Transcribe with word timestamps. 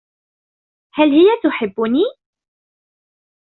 هل 0.93 1.09
هي 1.11 1.27
تحبني؟ 1.43 2.03